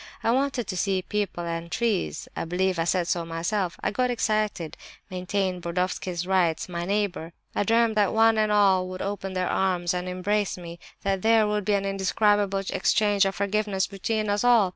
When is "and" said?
1.45-1.71, 8.39-8.51, 9.93-10.09